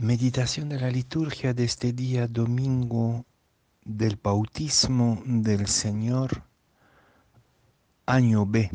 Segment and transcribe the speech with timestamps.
[0.00, 3.26] Meditación de la liturgia de este día domingo
[3.84, 6.42] del bautismo del Señor,
[8.06, 8.70] año B.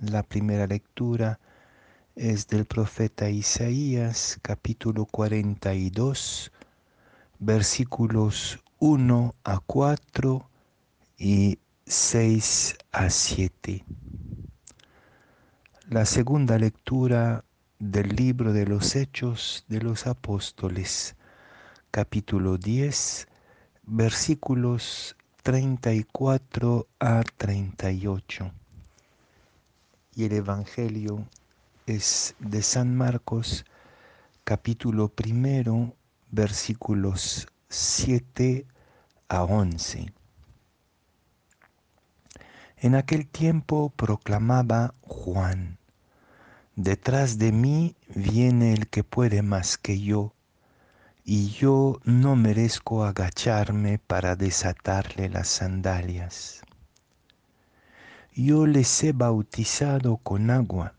[0.00, 1.38] La primera lectura
[2.16, 6.50] es del profeta Isaías, capítulo 42,
[7.38, 10.50] versículos 1 a 4
[11.18, 13.84] y 6 a 7.
[15.88, 17.44] La segunda lectura
[17.78, 21.14] del libro de los Hechos de los Apóstoles,
[21.90, 23.28] capítulo 10,
[23.82, 28.50] versículos 34 a 38.
[30.14, 31.28] Y el Evangelio
[31.86, 33.66] es de San Marcos,
[34.44, 35.94] capítulo primero,
[36.30, 38.66] versículos 7
[39.28, 40.12] a 11.
[42.78, 45.78] En aquel tiempo proclamaba Juan,
[46.76, 50.32] detrás de mí viene el que puede más que yo,
[51.24, 56.62] y yo no merezco agacharme para desatarle las sandalias.
[58.34, 60.96] Yo les he bautizado con agua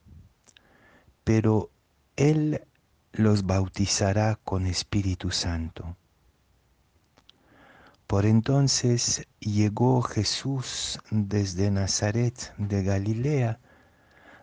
[1.27, 1.71] pero
[2.15, 2.61] Él
[3.11, 5.97] los bautizará con Espíritu Santo.
[8.07, 13.59] Por entonces llegó Jesús desde Nazaret de Galilea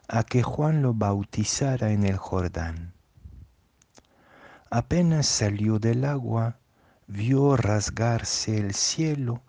[0.09, 2.95] a que Juan lo bautizara en el Jordán.
[4.71, 6.59] Apenas salió del agua,
[7.07, 9.43] vio rasgarse el cielo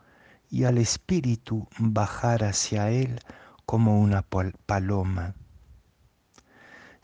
[0.50, 3.20] y al Espíritu bajar hacia él
[3.66, 4.23] como una
[4.66, 5.36] paloma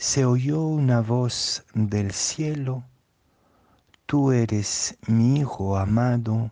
[0.01, 2.83] se oyó una voz del cielo,
[4.07, 6.49] tú eres mi Hijo amado,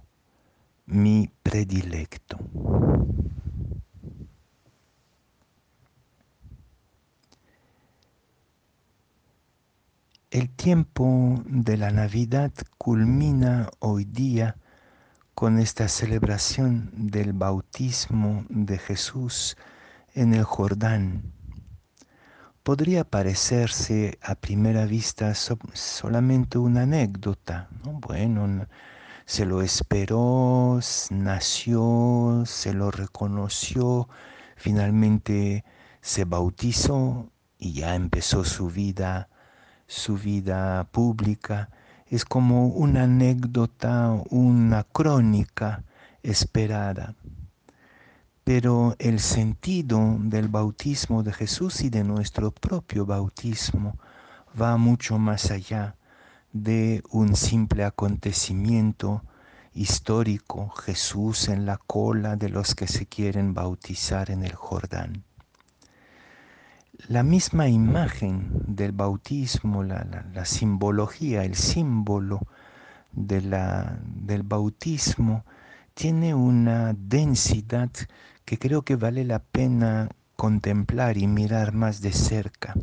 [0.85, 2.37] mi predilecto.
[10.31, 14.57] El tiempo de la Navidad culmina hoy día
[15.33, 19.57] con esta celebración del bautismo de Jesús
[20.13, 21.33] en el Jordán
[22.69, 27.67] podría parecerse a primera vista solamente una anécdota.
[27.81, 28.67] Bueno,
[29.25, 34.07] se lo esperó, nació, se lo reconoció,
[34.55, 35.65] finalmente
[36.01, 39.29] se bautizó y ya empezó su vida,
[39.89, 41.69] su vida pública.
[42.07, 45.83] Es como una anécdota, una crónica
[46.23, 47.15] esperada
[48.49, 53.99] pero el sentido del bautismo de Jesús y de nuestro propio bautismo
[54.59, 55.97] va mucho más allá
[56.51, 59.21] de un simple acontecimiento
[59.71, 65.28] histórico, Jesús en la cola de los que se quieren bautizar en el Jordán.
[67.07, 72.41] La misma imagen del bautismo, la, simbología, el símbolo
[73.13, 75.45] del bautismo,
[75.93, 77.89] tiene una densidad
[78.43, 82.75] que creo que vale la pena contemplar y mirar más de cerca.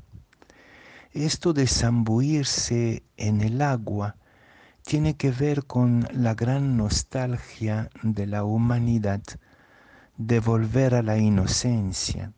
[1.12, 4.16] Esto de zambuirse en el agua
[4.82, 9.22] tiene que ver con la gran nostalgia de la humanidad
[10.16, 12.32] de volver a la inocencia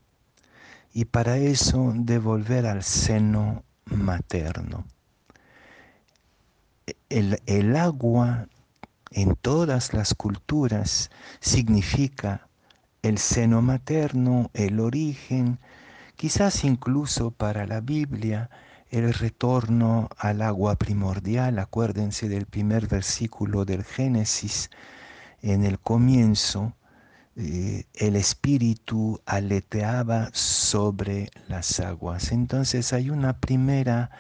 [0.93, 4.85] y para eso de volver al seno materno.
[7.09, 8.49] El, el agua
[9.11, 11.11] en todas las culturas
[11.41, 12.49] significa
[13.03, 15.59] el seno materno, el origen,
[16.17, 18.51] quizás incluso para la Biblia
[18.91, 21.59] el retorno al agua primordial.
[21.59, 24.71] Acuérdense del primer versículo del Génesis.
[25.41, 26.75] En el comienzo,
[27.41, 32.33] eh, el espíritu aleteaba sobre las aguas.
[32.33, 34.11] Entonces hay una primera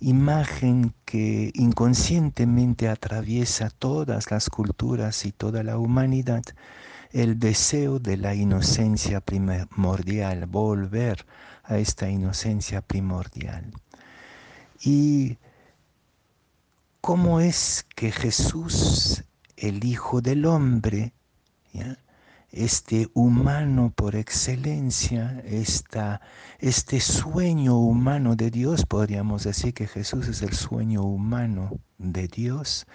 [0.00, 6.42] imagen que inconscientemente atraviesa todas las culturas y toda la humanidad
[7.12, 11.26] el deseo de la inocencia primordial, volver
[11.62, 13.72] a esta inocencia primordial.
[14.82, 15.36] Y
[17.02, 19.22] cómo es que Jesús,
[19.56, 21.12] el Hijo del Hombre,
[22.54, 30.52] este humano por excelencia, este sueño humano de Dios, podríamos decir que Jesús es el
[30.52, 32.86] sueño humano de Dios,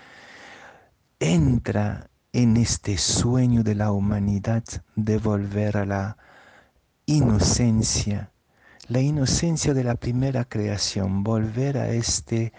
[1.19, 4.63] entra en este sueño de la humanidad
[4.95, 6.17] de volver a la
[7.05, 8.31] inocencia,
[8.87, 12.53] la inocencia de la primera creación, volver a este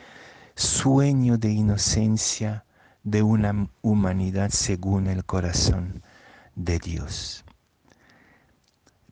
[0.55, 2.67] sueño de inocencia
[3.05, 6.03] de una humanidad según el corazón
[6.65, 7.45] de Dios.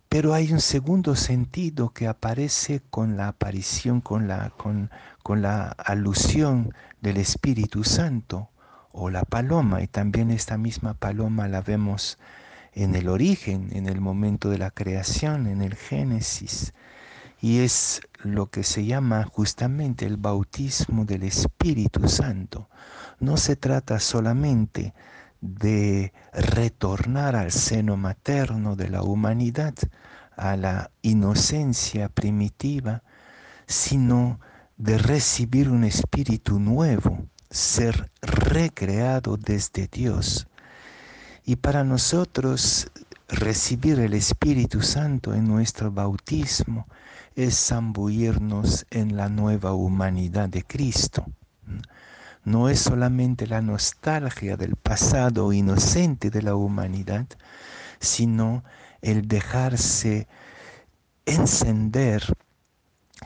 [0.08, 4.90] Pero hay un segundo sentido que aparece con la aparición, con la, con,
[5.22, 6.72] con la alusión
[7.02, 8.48] del Espíritu Santo
[8.92, 12.18] o la paloma, y también esta misma paloma la vemos
[12.72, 16.72] en el origen, en el momento de la creación, en el Génesis,
[17.40, 22.68] y es lo que se llama justamente el bautismo del Espíritu Santo.
[23.20, 24.94] No se trata solamente
[25.40, 29.74] de retornar al seno materno de la humanidad,
[30.36, 33.02] a la inocencia primitiva,
[33.66, 34.40] sino
[34.76, 40.46] de recibir un espíritu nuevo, ser recreado desde Dios.
[41.44, 42.90] Y para nosotros
[43.28, 46.86] recibir el Espíritu Santo en nuestro bautismo
[47.34, 51.26] es zambullirnos en la nueva humanidad de Cristo.
[52.48, 57.26] No es solamente la nostalgia del pasado inocente de la humanidad,
[58.00, 58.64] sino
[59.02, 60.28] el dejarse
[61.26, 62.22] encender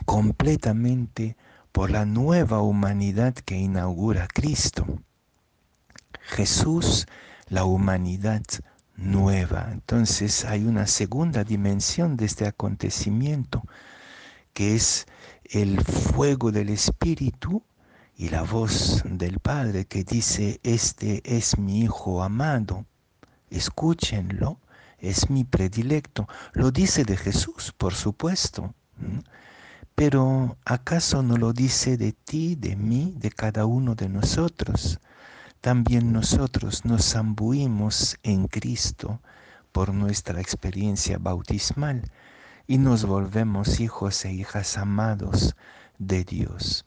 [0.03, 1.37] completamente
[1.71, 4.85] por la nueva humanidad que inaugura Cristo.
[6.23, 7.07] Jesús,
[7.47, 8.43] la humanidad
[8.97, 9.69] nueva.
[9.71, 13.63] Entonces hay una segunda dimensión de este acontecimiento,
[14.51, 15.05] que es
[15.45, 17.63] el fuego del Espíritu
[18.15, 22.85] y la voz del Padre que dice, este es mi Hijo amado,
[23.49, 24.59] escúchenlo,
[24.99, 26.27] es mi predilecto.
[26.53, 28.73] Lo dice de Jesús, por supuesto.
[29.95, 34.99] Pero ¿acaso no lo dice de ti, de mí, de cada uno de nosotros?
[35.61, 39.21] También nosotros nos zambuimos en Cristo
[39.71, 42.11] por nuestra experiencia bautismal
[42.67, 45.55] y nos volvemos hijos e hijas amados
[45.99, 46.85] de Dios.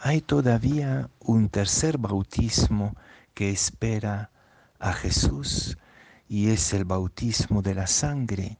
[0.00, 2.94] Hay todavía un tercer bautismo
[3.34, 4.30] que espera
[4.78, 5.76] a Jesús
[6.28, 8.58] y es el bautismo de la sangre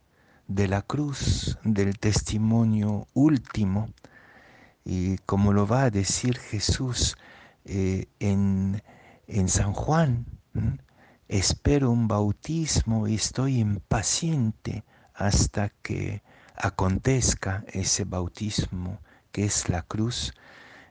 [0.48, 3.88] de la cruz, del testimonio último,
[4.84, 7.16] y como lo va a decir Jesús
[7.66, 8.82] eh, en,
[9.28, 10.26] en, San Juan,
[11.28, 14.82] espero un bautismo y estoy impaciente
[15.14, 16.22] hasta que
[16.56, 18.98] acontezca ese bautismo
[19.30, 20.32] que es la cruz,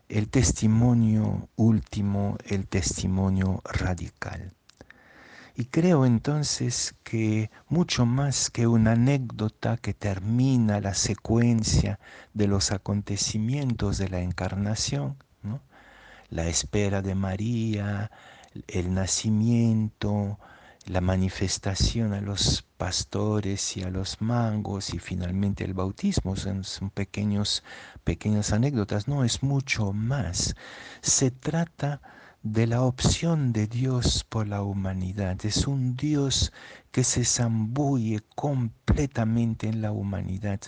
[0.10, 4.54] el testimonio último, el testimonio radical.
[5.56, 12.00] Y creo entonces que mucho más que una anécdota que termina la secuencia
[12.34, 15.18] de los acontecimientos de la encarnación,
[16.30, 18.12] la espera de María,
[18.68, 20.38] el nacimiento,
[20.88, 26.64] la manifestación a los pastores y a los mangos y finalmente el bautismo, son,
[26.94, 27.64] pequeños,
[28.06, 30.56] pequeñas anécdotas, no es mucho más.
[31.02, 32.02] Se trata
[32.42, 35.38] de la opción de Dios por la humanidad.
[35.46, 36.54] Es un Dios
[36.92, 40.62] que se zambulle completamente en la humanidad,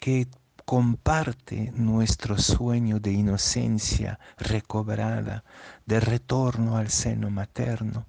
[0.00, 0.26] que
[0.64, 5.44] comparte nuestro sueño de inocencia recobrada,
[5.86, 8.06] de retorno al seno materno,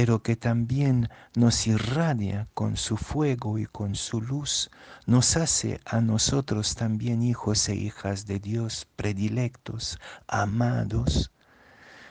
[0.00, 4.70] pero que también nos irradia con su fuego y con su luz,
[5.06, 9.98] nos hace a nosotros también hijos e hijas de Dios predilectos,
[10.28, 11.32] amados,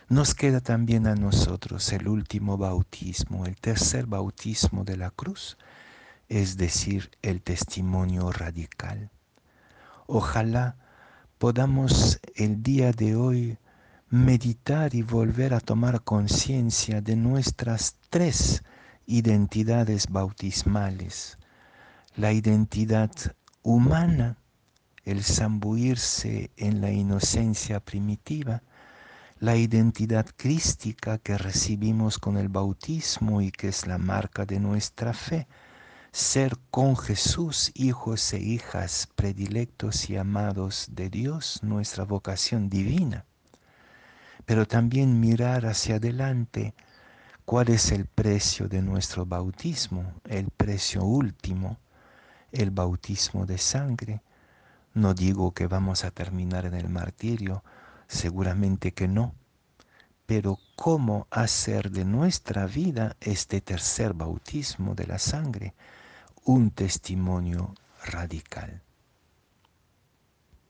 [0.09, 5.57] nos queda también a nosotros el último bautismo, el tercer bautismo de la cruz,
[6.27, 9.11] es decir, el testimonio radical.
[10.07, 10.75] Ojalá
[11.37, 13.57] podamos el día de hoy
[14.09, 18.63] meditar y volver a tomar conciencia de nuestras tres
[19.05, 21.37] identidades bautismales.
[22.15, 23.11] La identidad
[23.63, 24.37] humana,
[25.03, 28.63] el zambuirse en la inocencia primitiva,
[29.39, 35.13] la identidad crística que recibimos con el bautismo y que es la marca de nuestra
[35.13, 35.47] fe,
[36.13, 43.25] ser con Jesús hijos e hijas predilectos y amados de Dios, nuestra vocación divina,
[44.47, 46.73] pero también mirar hacia adelante
[47.45, 51.77] cuál es el precio de nuestro bautismo, el precio último,
[52.51, 54.23] el bautismo de sangre.
[54.93, 57.61] No digo que vamos a terminar en el martirio,
[58.07, 59.35] Seguramente que no.
[60.25, 65.75] Pero ¿cómo hacer de nuestra vida este tercer bautismo de la sangre
[66.45, 67.75] un testimonio
[68.05, 68.86] radical?